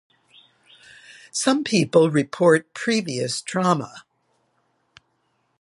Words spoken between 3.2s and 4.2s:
trauma.